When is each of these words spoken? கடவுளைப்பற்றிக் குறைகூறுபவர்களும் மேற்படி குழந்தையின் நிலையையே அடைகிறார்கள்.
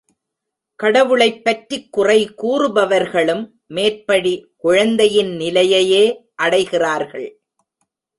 கடவுளைப்பற்றிக் 0.83 1.89
குறைகூறுபவர்களும் 1.97 3.43
மேற்படி 3.67 4.53
குழந்தையின் 4.57 5.35
நிலையையே 5.35 6.05
அடைகிறார்கள். 6.43 7.29